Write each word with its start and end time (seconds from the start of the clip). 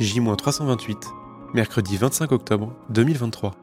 J-328, 0.00 0.96
mercredi 1.52 1.98
25 1.98 2.32
octobre 2.32 2.72
2023. 2.88 3.54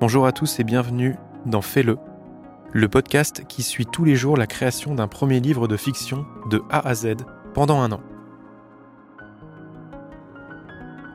Bonjour 0.00 0.26
à 0.26 0.32
tous 0.32 0.60
et 0.60 0.64
bienvenue 0.64 1.16
dans 1.46 1.62
Fais-le, 1.62 1.96
le 2.70 2.86
podcast 2.86 3.46
qui 3.48 3.62
suit 3.62 3.86
tous 3.86 4.04
les 4.04 4.16
jours 4.16 4.36
la 4.36 4.46
création 4.46 4.94
d'un 4.94 5.08
premier 5.08 5.40
livre 5.40 5.66
de 5.66 5.78
fiction 5.78 6.26
de 6.50 6.62
A 6.68 6.86
à 6.86 6.94
Z 6.94 7.14
pendant 7.54 7.80
un 7.80 7.90
an. 7.90 8.02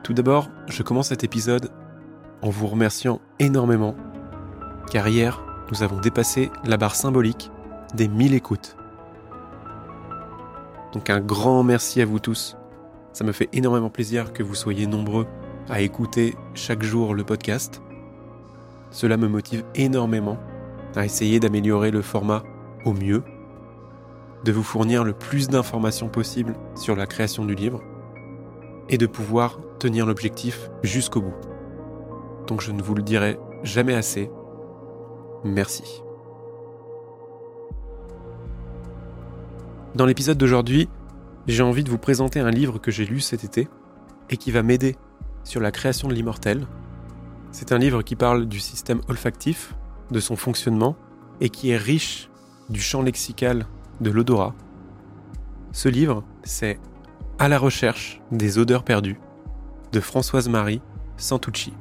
Tout 0.02 0.12
d'abord, 0.12 0.48
je 0.66 0.82
commence 0.82 1.10
cet 1.10 1.22
épisode 1.22 1.70
en 2.42 2.50
vous 2.50 2.66
remerciant 2.66 3.20
énormément, 3.38 3.94
car 4.90 5.06
hier, 5.06 5.40
nous 5.70 5.84
avons 5.84 6.00
dépassé 6.00 6.50
la 6.64 6.78
barre 6.78 6.96
symbolique 6.96 7.52
des 7.94 8.08
1000 8.08 8.34
écoutes. 8.34 8.76
Donc 10.94 11.10
un 11.10 11.20
grand 11.20 11.62
merci 11.62 12.02
à 12.02 12.06
vous 12.06 12.18
tous. 12.18 12.56
Ça 13.16 13.24
me 13.24 13.32
fait 13.32 13.48
énormément 13.54 13.88
plaisir 13.88 14.34
que 14.34 14.42
vous 14.42 14.54
soyez 14.54 14.86
nombreux 14.86 15.26
à 15.70 15.80
écouter 15.80 16.34
chaque 16.52 16.82
jour 16.82 17.14
le 17.14 17.24
podcast. 17.24 17.80
Cela 18.90 19.16
me 19.16 19.26
motive 19.26 19.64
énormément 19.74 20.36
à 20.94 21.06
essayer 21.06 21.40
d'améliorer 21.40 21.90
le 21.90 22.02
format 22.02 22.42
au 22.84 22.92
mieux, 22.92 23.22
de 24.44 24.52
vous 24.52 24.62
fournir 24.62 25.02
le 25.02 25.14
plus 25.14 25.48
d'informations 25.48 26.10
possible 26.10 26.56
sur 26.74 26.94
la 26.94 27.06
création 27.06 27.46
du 27.46 27.54
livre 27.54 27.80
et 28.90 28.98
de 28.98 29.06
pouvoir 29.06 29.60
tenir 29.78 30.04
l'objectif 30.04 30.68
jusqu'au 30.82 31.22
bout. 31.22 31.36
Donc 32.46 32.60
je 32.60 32.70
ne 32.70 32.82
vous 32.82 32.94
le 32.94 33.02
dirai 33.02 33.38
jamais 33.62 33.94
assez. 33.94 34.30
Merci. 35.42 36.02
Dans 39.94 40.04
l'épisode 40.04 40.36
d'aujourd'hui, 40.36 40.90
j'ai 41.46 41.62
envie 41.62 41.84
de 41.84 41.90
vous 41.90 41.98
présenter 41.98 42.40
un 42.40 42.50
livre 42.50 42.78
que 42.78 42.90
j'ai 42.90 43.04
lu 43.04 43.20
cet 43.20 43.44
été 43.44 43.68
et 44.30 44.36
qui 44.36 44.50
va 44.50 44.62
m'aider 44.62 44.96
sur 45.44 45.60
la 45.60 45.70
création 45.70 46.08
de 46.08 46.14
l'immortel. 46.14 46.66
C'est 47.52 47.72
un 47.72 47.78
livre 47.78 48.02
qui 48.02 48.16
parle 48.16 48.46
du 48.46 48.58
système 48.58 49.00
olfactif, 49.08 49.74
de 50.10 50.20
son 50.20 50.36
fonctionnement 50.36 50.96
et 51.40 51.48
qui 51.48 51.70
est 51.70 51.76
riche 51.76 52.28
du 52.68 52.80
champ 52.80 53.02
lexical 53.02 53.66
de 54.00 54.10
l'odorat. 54.10 54.54
Ce 55.72 55.88
livre, 55.88 56.24
c'est 56.42 56.78
À 57.38 57.48
la 57.48 57.58
recherche 57.58 58.20
des 58.32 58.58
odeurs 58.58 58.82
perdues 58.82 59.20
de 59.92 60.00
Françoise-Marie 60.00 60.80
Santucci. 61.16 61.72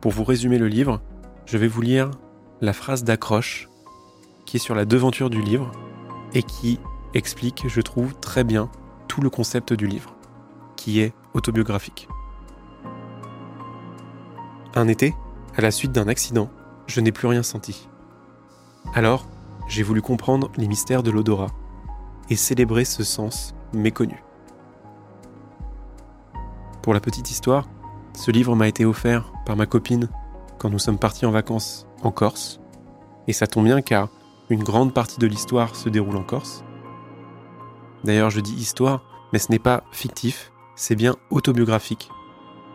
Pour 0.00 0.12
vous 0.12 0.24
résumer 0.24 0.58
le 0.58 0.68
livre, 0.68 1.02
je 1.46 1.58
vais 1.58 1.68
vous 1.68 1.82
lire 1.82 2.10
la 2.60 2.72
phrase 2.72 3.04
d'accroche 3.04 3.68
qui 4.46 4.56
est 4.56 4.60
sur 4.60 4.74
la 4.74 4.84
devanture 4.84 5.30
du 5.30 5.42
livre 5.42 5.72
et 6.32 6.42
qui 6.42 6.78
explique, 7.14 7.64
je 7.68 7.80
trouve, 7.80 8.14
très 8.14 8.44
bien 8.44 8.70
tout 9.08 9.20
le 9.20 9.30
concept 9.30 9.72
du 9.72 9.86
livre, 9.86 10.14
qui 10.76 11.00
est 11.00 11.12
autobiographique. 11.34 12.08
Un 14.74 14.88
été, 14.88 15.14
à 15.56 15.60
la 15.60 15.70
suite 15.70 15.92
d'un 15.92 16.08
accident, 16.08 16.48
je 16.86 17.00
n'ai 17.00 17.12
plus 17.12 17.26
rien 17.26 17.42
senti. 17.42 17.88
Alors, 18.94 19.26
j'ai 19.68 19.82
voulu 19.82 20.02
comprendre 20.02 20.50
les 20.56 20.68
mystères 20.68 21.02
de 21.02 21.10
l'odorat 21.10 21.50
et 22.28 22.36
célébrer 22.36 22.84
ce 22.84 23.04
sens 23.04 23.54
méconnu. 23.72 24.22
Pour 26.82 26.94
la 26.94 27.00
petite 27.00 27.30
histoire, 27.30 27.68
ce 28.14 28.30
livre 28.30 28.56
m'a 28.56 28.68
été 28.68 28.84
offert 28.84 29.32
par 29.44 29.56
ma 29.56 29.66
copine 29.66 30.08
quand 30.58 30.70
nous 30.70 30.78
sommes 30.78 30.98
partis 30.98 31.26
en 31.26 31.30
vacances 31.30 31.86
en 32.02 32.10
Corse, 32.10 32.60
et 33.28 33.32
ça 33.32 33.46
tombe 33.46 33.64
bien 33.64 33.82
car 33.82 34.08
une 34.48 34.62
grande 34.62 34.92
partie 34.92 35.18
de 35.18 35.26
l'histoire 35.26 35.76
se 35.76 35.88
déroule 35.88 36.16
en 36.16 36.24
Corse. 36.24 36.64
D'ailleurs, 38.04 38.30
je 38.30 38.40
dis 38.40 38.54
histoire, 38.54 39.02
mais 39.32 39.38
ce 39.38 39.50
n'est 39.50 39.58
pas 39.58 39.84
fictif, 39.92 40.52
c'est 40.74 40.96
bien 40.96 41.16
autobiographique. 41.30 42.10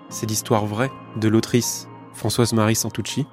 C'est 0.09 0.29
l'histoire 0.29 0.65
vraie 0.65 0.91
de 1.17 1.27
l'autrice 1.27 1.87
Françoise-Marie 2.13 2.75
Santucci, 2.75 3.25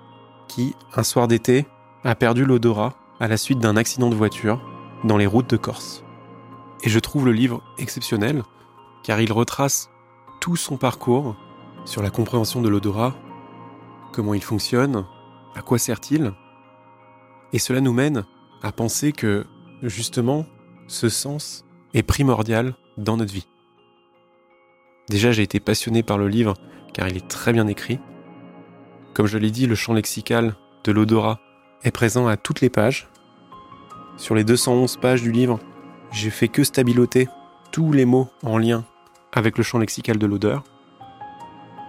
qui, 0.48 0.74
un 0.94 1.02
soir 1.02 1.28
d'été, 1.28 1.66
a 2.04 2.14
perdu 2.14 2.44
l'odorat 2.44 2.94
à 3.20 3.28
la 3.28 3.36
suite 3.36 3.58
d'un 3.58 3.76
accident 3.76 4.10
de 4.10 4.14
voiture 4.14 4.60
dans 5.04 5.16
les 5.16 5.26
routes 5.26 5.50
de 5.50 5.56
Corse. 5.56 6.04
Et 6.82 6.88
je 6.88 6.98
trouve 6.98 7.26
le 7.26 7.32
livre 7.32 7.62
exceptionnel, 7.78 8.42
car 9.04 9.20
il 9.20 9.32
retrace 9.32 9.90
tout 10.40 10.56
son 10.56 10.76
parcours 10.76 11.36
sur 11.84 12.02
la 12.02 12.10
compréhension 12.10 12.60
de 12.60 12.68
l'odorat, 12.68 13.14
comment 14.12 14.34
il 14.34 14.42
fonctionne, 14.42 15.04
à 15.54 15.62
quoi 15.62 15.78
sert-il, 15.78 16.32
et 17.52 17.58
cela 17.58 17.80
nous 17.80 17.92
mène 17.92 18.24
à 18.62 18.72
penser 18.72 19.12
que, 19.12 19.46
justement, 19.82 20.46
ce 20.86 21.08
sens 21.08 21.64
est 21.94 22.02
primordial 22.02 22.74
dans 22.96 23.16
notre 23.16 23.32
vie. 23.32 23.46
Déjà, 25.08 25.32
j'ai 25.32 25.42
été 25.42 25.60
passionné 25.60 26.02
par 26.02 26.18
le 26.18 26.28
livre 26.28 26.54
car 26.92 27.08
il 27.08 27.16
est 27.16 27.28
très 27.28 27.52
bien 27.52 27.66
écrit. 27.66 27.98
Comme 29.14 29.26
je 29.26 29.38
l'ai 29.38 29.50
dit, 29.50 29.66
le 29.66 29.74
champ 29.74 29.92
lexical 29.92 30.54
de 30.84 30.92
l'odorat 30.92 31.40
est 31.84 31.90
présent 31.90 32.26
à 32.26 32.36
toutes 32.36 32.60
les 32.60 32.70
pages. 32.70 33.08
Sur 34.16 34.34
les 34.34 34.44
211 34.44 34.96
pages 34.98 35.22
du 35.22 35.32
livre, 35.32 35.58
j'ai 36.12 36.30
fait 36.30 36.48
que 36.48 36.64
stabiloter 36.64 37.28
tous 37.70 37.92
les 37.92 38.04
mots 38.04 38.28
en 38.42 38.58
lien 38.58 38.84
avec 39.32 39.56
le 39.56 39.64
champ 39.64 39.78
lexical 39.78 40.18
de 40.18 40.26
l'odeur. 40.26 40.62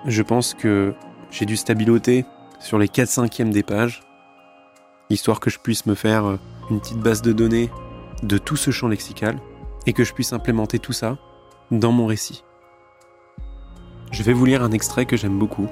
Je 0.05 0.21
pense 0.21 0.53
que 0.53 0.93
j'ai 1.31 1.45
dû 1.45 1.57
stabiloter 1.57 2.25
sur 2.59 2.77
les 2.77 2.87
4 2.87 3.09
cinquièmes 3.09 3.51
des 3.51 3.63
pages 3.63 4.03
histoire 5.13 5.39
que 5.39 5.49
je 5.49 5.59
puisse 5.59 5.85
me 5.85 5.95
faire 5.95 6.37
une 6.69 6.79
petite 6.79 6.99
base 6.99 7.21
de 7.21 7.31
données 7.31 7.69
de 8.23 8.37
tout 8.37 8.55
ce 8.55 8.71
champ 8.71 8.87
lexical 8.87 9.39
et 9.85 9.93
que 9.93 10.03
je 10.03 10.13
puisse 10.13 10.33
implémenter 10.33 10.79
tout 10.79 10.93
ça 10.93 11.17
dans 11.71 11.91
mon 11.91 12.05
récit. 12.05 12.43
Je 14.11 14.23
vais 14.23 14.33
vous 14.33 14.45
lire 14.45 14.63
un 14.63 14.71
extrait 14.71 15.05
que 15.05 15.17
j'aime 15.17 15.39
beaucoup 15.39 15.67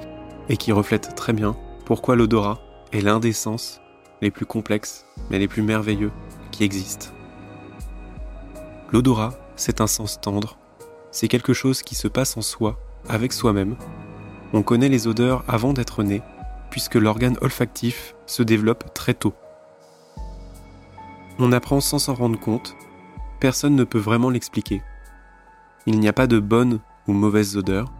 et 0.48 0.56
qui 0.56 0.72
reflète 0.72 1.14
très 1.14 1.32
bien 1.32 1.56
pourquoi 1.84 2.16
l'odorat 2.16 2.60
est 2.92 3.00
l'un 3.00 3.20
des 3.20 3.32
sens 3.32 3.80
les 4.20 4.30
plus 4.30 4.46
complexes 4.46 5.06
mais 5.30 5.38
les 5.38 5.48
plus 5.48 5.62
merveilleux 5.62 6.12
qui 6.50 6.64
existent. 6.64 7.08
L'odorat, 8.90 9.34
c'est 9.56 9.80
un 9.80 9.86
sens 9.86 10.20
tendre, 10.20 10.58
c'est 11.10 11.28
quelque 11.28 11.54
chose 11.54 11.82
qui 11.82 11.94
se 11.94 12.08
passe 12.08 12.36
en 12.36 12.42
soi, 12.42 12.78
avec 13.08 13.32
soi-même. 13.32 13.76
On 14.52 14.62
connaît 14.62 14.88
les 14.88 15.06
odeurs 15.06 15.44
avant 15.48 15.72
d'être 15.72 16.02
né 16.02 16.22
puisque 16.70 16.94
l'organe 16.94 17.36
olfactif 17.42 18.14
se 18.26 18.42
développe 18.42 18.94
très 18.94 19.14
tôt. 19.14 19.34
On 21.38 21.52
apprend 21.52 21.80
sans 21.80 21.98
s'en 21.98 22.14
rendre 22.14 22.40
compte, 22.40 22.74
personne 23.42 23.74
ne 23.74 23.82
peut 23.82 23.98
vraiment 23.98 24.30
l'expliquer. 24.30 24.82
Il 25.86 25.98
n'y 25.98 26.06
a 26.06 26.12
pas 26.12 26.28
de 26.28 26.38
bonne 26.38 26.78
ou 27.08 27.12
mauvaise 27.12 27.56
odeur, 27.56 27.92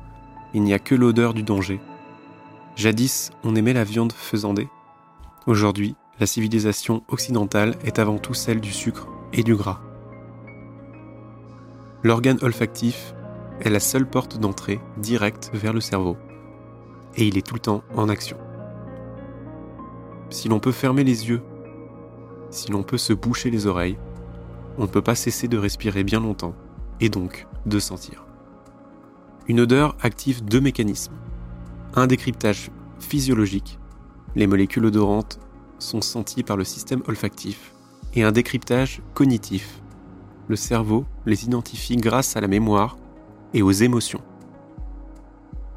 il 0.54 0.62
n'y 0.62 0.72
a 0.72 0.78
que 0.78 0.94
l'odeur 0.94 1.34
du 1.34 1.42
danger. 1.42 1.80
Jadis, 2.76 3.32
on 3.42 3.56
aimait 3.56 3.72
la 3.72 3.82
viande 3.82 4.12
faisandée. 4.12 4.68
Aujourd'hui, 5.48 5.96
la 6.20 6.26
civilisation 6.26 7.02
occidentale 7.08 7.74
est 7.82 7.98
avant 7.98 8.18
tout 8.18 8.34
celle 8.34 8.60
du 8.60 8.70
sucre 8.70 9.08
et 9.32 9.42
du 9.42 9.56
gras. 9.56 9.80
L'organe 12.04 12.38
olfactif 12.42 13.12
est 13.62 13.70
la 13.70 13.80
seule 13.80 14.08
porte 14.08 14.38
d'entrée 14.38 14.78
directe 14.98 15.50
vers 15.52 15.72
le 15.72 15.80
cerveau, 15.80 16.16
et 17.16 17.26
il 17.26 17.36
est 17.36 17.44
tout 17.44 17.54
le 17.54 17.60
temps 17.60 17.82
en 17.96 18.08
action 18.08 18.36
si 20.30 20.48
l'on 20.48 20.60
peut 20.60 20.72
fermer 20.72 21.04
les 21.04 21.28
yeux, 21.28 21.42
si 22.48 22.70
l'on 22.70 22.82
peut 22.82 22.96
se 22.96 23.12
boucher 23.12 23.50
les 23.50 23.66
oreilles, 23.66 23.98
on 24.78 24.82
ne 24.82 24.86
peut 24.88 25.02
pas 25.02 25.14
cesser 25.14 25.48
de 25.48 25.58
respirer 25.58 26.04
bien 26.04 26.20
longtemps, 26.20 26.54
et 27.00 27.08
donc 27.08 27.46
de 27.66 27.78
sentir. 27.78 28.24
Une 29.48 29.60
odeur 29.60 29.96
active 30.00 30.44
deux 30.44 30.60
mécanismes. 30.60 31.14
Un 31.94 32.06
décryptage 32.06 32.70
physiologique, 33.00 33.78
les 34.34 34.46
molécules 34.46 34.86
odorantes 34.86 35.38
sont 35.78 36.00
senties 36.00 36.42
par 36.42 36.56
le 36.56 36.64
système 36.64 37.02
olfactif, 37.06 37.74
et 38.14 38.22
un 38.22 38.32
décryptage 38.32 39.02
cognitif, 39.14 39.82
le 40.48 40.56
cerveau 40.56 41.04
les 41.26 41.44
identifie 41.44 41.96
grâce 41.96 42.36
à 42.36 42.40
la 42.40 42.48
mémoire 42.48 42.96
et 43.54 43.62
aux 43.62 43.70
émotions. 43.70 44.22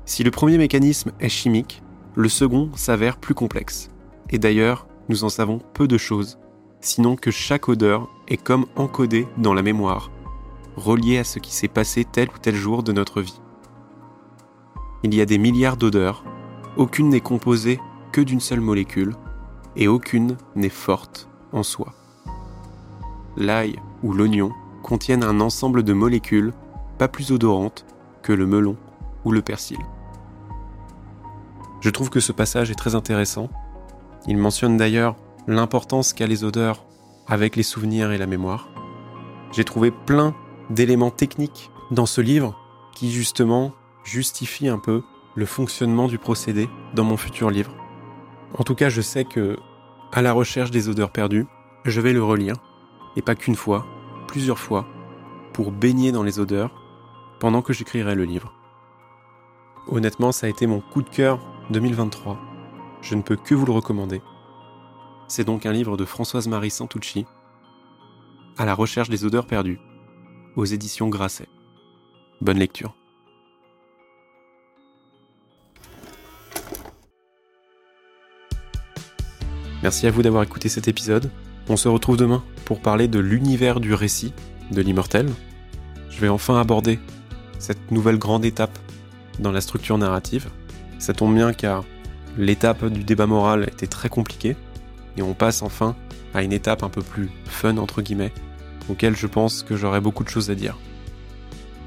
Si 0.05 0.23
le 0.23 0.31
premier 0.31 0.57
mécanisme 0.57 1.11
est 1.19 1.29
chimique, 1.29 1.81
le 2.15 2.29
second 2.29 2.69
s'avère 2.75 3.17
plus 3.17 3.33
complexe. 3.33 3.89
Et 4.29 4.37
d'ailleurs, 4.37 4.87
nous 5.09 5.23
en 5.23 5.29
savons 5.29 5.59
peu 5.73 5.87
de 5.87 5.97
choses, 5.97 6.37
sinon 6.85 7.15
que 7.15 7.31
chaque 7.31 7.69
odeur 7.69 8.07
est 8.27 8.37
comme 8.37 8.65
encodée 8.75 9.27
dans 9.37 9.53
la 9.53 9.61
mémoire, 9.61 10.11
reliée 10.75 11.17
à 11.17 11.23
ce 11.23 11.39
qui 11.39 11.53
s'est 11.53 11.67
passé 11.67 12.05
tel 12.05 12.29
ou 12.29 12.37
tel 12.41 12.55
jour 12.55 12.83
de 12.83 12.91
notre 12.91 13.21
vie. 13.21 13.41
Il 15.03 15.13
y 15.13 15.21
a 15.21 15.25
des 15.25 15.37
milliards 15.37 15.77
d'odeurs, 15.77 16.23
aucune 16.77 17.09
n'est 17.09 17.21
composée 17.21 17.79
que 18.11 18.21
d'une 18.21 18.39
seule 18.39 18.61
molécule, 18.61 19.15
et 19.75 19.87
aucune 19.87 20.37
n'est 20.55 20.69
forte 20.69 21.27
en 21.51 21.63
soi. 21.63 21.93
L'ail 23.35 23.79
ou 24.03 24.13
l'oignon 24.13 24.51
contiennent 24.83 25.23
un 25.23 25.41
ensemble 25.41 25.83
de 25.83 25.93
molécules 25.93 26.53
pas 26.97 27.07
plus 27.07 27.31
odorantes 27.31 27.85
que 28.21 28.31
le 28.31 28.45
melon 28.45 28.77
ou 29.25 29.31
le 29.31 29.41
persil. 29.41 29.79
Je 31.81 31.89
trouve 31.89 32.09
que 32.09 32.19
ce 32.19 32.31
passage 32.31 32.71
est 32.71 32.75
très 32.75 32.95
intéressant 32.95 33.49
il 34.27 34.37
mentionne 34.37 34.77
d'ailleurs 34.77 35.15
l'importance 35.47 36.13
qu'a 36.13 36.27
les 36.27 36.43
odeurs 36.43 36.85
avec 37.27 37.55
les 37.55 37.63
souvenirs 37.63 38.11
et 38.11 38.17
la 38.17 38.27
mémoire. 38.27 38.69
J'ai 39.51 39.63
trouvé 39.63 39.91
plein 39.91 40.35
d'éléments 40.69 41.11
techniques 41.11 41.71
dans 41.91 42.05
ce 42.05 42.21
livre 42.21 42.57
qui 42.93 43.11
justement 43.11 43.73
justifie 44.03 44.67
un 44.67 44.79
peu 44.79 45.03
le 45.35 45.45
fonctionnement 45.45 46.07
du 46.07 46.17
procédé 46.17 46.69
dans 46.93 47.03
mon 47.03 47.17
futur 47.17 47.49
livre. 47.49 47.75
En 48.57 48.63
tout 48.63 48.75
cas, 48.75 48.89
je 48.89 49.01
sais 49.01 49.25
que, 49.25 49.57
à 50.11 50.21
la 50.21 50.33
recherche 50.33 50.71
des 50.71 50.87
odeurs 50.87 51.11
perdues, 51.11 51.45
je 51.83 52.01
vais 52.01 52.13
le 52.13 52.23
relire, 52.23 52.55
et 53.15 53.21
pas 53.21 53.35
qu'une 53.35 53.55
fois, 53.55 53.85
plusieurs 54.27 54.59
fois, 54.59 54.87
pour 55.53 55.71
baigner 55.71 56.11
dans 56.11 56.23
les 56.23 56.39
odeurs 56.39 56.71
pendant 57.39 57.61
que 57.61 57.73
j'écrirai 57.73 58.15
le 58.15 58.23
livre. 58.23 58.53
Honnêtement, 59.87 60.31
ça 60.31 60.47
a 60.47 60.49
été 60.49 60.67
mon 60.67 60.79
coup 60.79 61.01
de 61.01 61.09
cœur 61.09 61.39
2023. 61.69 62.39
Je 63.01 63.15
ne 63.15 63.21
peux 63.21 63.35
que 63.35 63.53
vous 63.53 63.65
le 63.65 63.71
recommander. 63.71 64.21
C'est 65.27 65.43
donc 65.43 65.65
un 65.65 65.73
livre 65.73 65.97
de 65.97 66.05
Françoise-Marie 66.05 66.69
Santucci, 66.69 67.25
À 68.57 68.65
la 68.65 68.75
recherche 68.75 69.09
des 69.09 69.25
odeurs 69.25 69.47
perdues, 69.47 69.79
aux 70.55 70.65
éditions 70.65 71.09
Grasset. 71.09 71.49
Bonne 72.41 72.59
lecture. 72.59 72.95
Merci 79.81 80.05
à 80.05 80.11
vous 80.11 80.21
d'avoir 80.21 80.43
écouté 80.43 80.69
cet 80.69 80.87
épisode. 80.87 81.31
On 81.69 81.77
se 81.77 81.87
retrouve 81.87 82.17
demain 82.17 82.43
pour 82.63 82.79
parler 82.79 83.07
de 83.07 83.19
l'univers 83.19 83.79
du 83.79 83.93
récit 83.93 84.31
de 84.71 84.81
l'immortel. 84.81 85.27
Je 86.09 86.19
vais 86.21 86.29
enfin 86.29 86.59
aborder 86.59 86.99
cette 87.57 87.91
nouvelle 87.91 88.19
grande 88.19 88.45
étape 88.45 88.77
dans 89.39 89.51
la 89.51 89.61
structure 89.61 89.97
narrative. 89.97 90.49
Ça 90.99 91.13
tombe 91.13 91.33
bien 91.33 91.51
car 91.51 91.83
l'étape 92.37 92.85
du 92.85 93.03
débat 93.03 93.27
moral 93.27 93.63
était 93.63 93.87
très 93.87 94.09
compliquée 94.09 94.55
et 95.17 95.21
on 95.21 95.33
passe 95.33 95.61
enfin 95.61 95.95
à 96.33 96.43
une 96.43 96.53
étape 96.53 96.83
un 96.83 96.89
peu 96.89 97.01
plus 97.01 97.29
fun 97.45 97.77
entre 97.77 98.01
guillemets, 98.01 98.33
auquel 98.89 99.15
je 99.15 99.27
pense 99.27 99.63
que 99.63 99.75
j'aurai 99.75 100.01
beaucoup 100.01 100.23
de 100.23 100.29
choses 100.29 100.49
à 100.49 100.55
dire. 100.55 100.77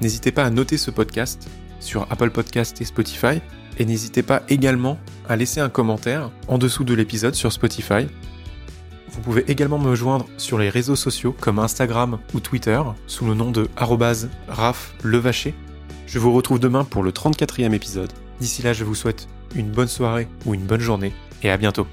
N'hésitez 0.01 0.31
pas 0.31 0.43
à 0.43 0.49
noter 0.49 0.77
ce 0.77 0.91
podcast 0.91 1.49
sur 1.79 2.07
Apple 2.09 2.31
Podcast 2.31 2.79
et 2.81 2.85
Spotify 2.85 3.41
et 3.77 3.85
n'hésitez 3.85 4.23
pas 4.23 4.43
également 4.49 4.97
à 5.27 5.35
laisser 5.35 5.59
un 5.59 5.69
commentaire 5.69 6.31
en 6.47 6.57
dessous 6.57 6.83
de 6.83 6.93
l'épisode 6.93 7.35
sur 7.35 7.51
Spotify. 7.51 8.07
Vous 9.11 9.21
pouvez 9.21 9.43
également 9.49 9.79
me 9.79 9.95
joindre 9.95 10.27
sur 10.37 10.57
les 10.57 10.69
réseaux 10.69 10.95
sociaux 10.95 11.35
comme 11.39 11.59
Instagram 11.59 12.19
ou 12.33 12.39
Twitter 12.39 12.81
sous 13.07 13.25
le 13.25 13.33
nom 13.33 13.51
de 13.51 13.67
@raflevacher. 14.47 15.53
Je 16.07 16.19
vous 16.19 16.33
retrouve 16.33 16.59
demain 16.59 16.83
pour 16.83 17.03
le 17.03 17.11
34e 17.11 17.73
épisode. 17.73 18.11
D'ici 18.39 18.61
là, 18.61 18.73
je 18.73 18.83
vous 18.83 18.95
souhaite 18.95 19.27
une 19.55 19.69
bonne 19.71 19.87
soirée 19.87 20.27
ou 20.45 20.53
une 20.53 20.65
bonne 20.65 20.81
journée 20.81 21.13
et 21.43 21.49
à 21.49 21.57
bientôt. 21.57 21.87